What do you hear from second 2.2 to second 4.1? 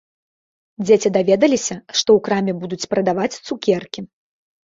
краме будуць прадаваць цукеркі.